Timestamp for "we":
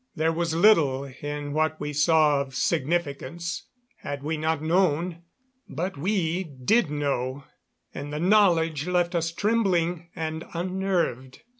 1.79-1.93, 4.23-4.35, 5.95-6.43